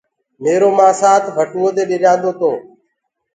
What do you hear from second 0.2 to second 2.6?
ميرو مآسآ ڀٽوئو دي ڏريآندو تو۔